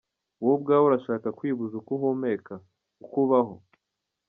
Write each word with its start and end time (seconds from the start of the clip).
Wowe 0.41 0.53
ubwawe 0.57 0.85
urashaka 0.87 1.27
kwibuza 1.37 1.73
uko 1.79 1.89
uhumeka, 1.97 2.53
uko 3.03 3.15
ubaho. 3.25 3.55